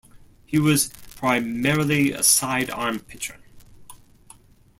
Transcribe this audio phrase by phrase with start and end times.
[0.47, 3.37] He was primarily a side-arm pitcher.